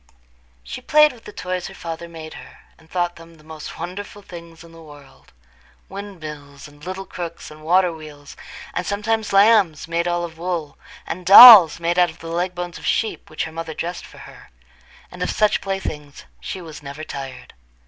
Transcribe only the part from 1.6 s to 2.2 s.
her father